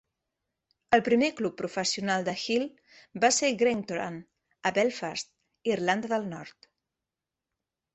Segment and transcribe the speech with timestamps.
[0.97, 2.67] El primer club professional de Hill
[3.27, 4.21] va ser Glentoran,
[4.71, 5.35] a Belfast,
[5.77, 6.73] Irlanda del Nord.